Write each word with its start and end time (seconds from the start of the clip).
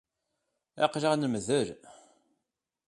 Aql-aɣ 0.85 1.13
nemdel. 1.17 1.69